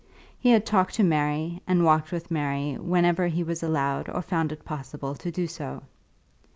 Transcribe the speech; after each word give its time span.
He 0.39 0.49
had 0.49 0.65
talked 0.65 0.95
to 0.95 1.03
Mary 1.03 1.61
and 1.67 1.85
walked 1.85 2.11
with 2.11 2.31
Mary 2.31 2.73
whenever 2.75 3.27
he 3.27 3.43
was 3.43 3.61
allowed 3.61 4.09
or 4.09 4.23
found 4.23 4.51
it 4.51 4.65
possible 4.65 5.13
to 5.13 5.29
do 5.29 5.45
so. 5.45 5.83